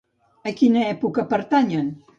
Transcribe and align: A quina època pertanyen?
A 0.51 0.53
quina 0.61 0.87
època 0.95 1.27
pertanyen? 1.37 1.99